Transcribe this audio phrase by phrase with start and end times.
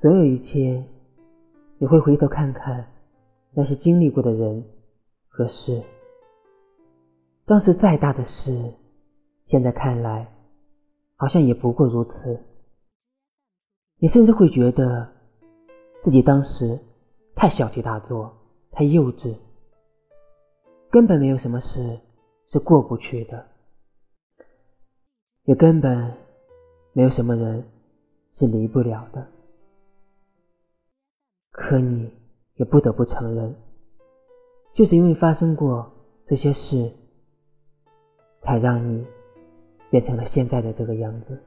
[0.00, 0.88] 总有一天，
[1.76, 2.90] 你会回头看看
[3.52, 4.64] 那些经历过的人
[5.28, 5.82] 和事，
[7.44, 8.72] 当时再大的事，
[9.44, 10.26] 现在看来
[11.16, 12.40] 好像也不过如此。
[13.98, 15.06] 你甚至会觉得
[16.02, 16.78] 自己当时
[17.34, 18.34] 太小题大做，
[18.70, 19.36] 太幼稚，
[20.90, 22.00] 根本没有什么事
[22.46, 23.46] 是过不去的，
[25.44, 26.16] 也根本
[26.94, 27.62] 没有什么人
[28.32, 29.28] 是离不了的。
[31.60, 32.10] 可你
[32.56, 33.54] 也不得不承认，
[34.72, 35.92] 就是因为发生过
[36.26, 36.90] 这些事，
[38.40, 39.06] 才让你
[39.90, 41.38] 变成了现在的这个样子。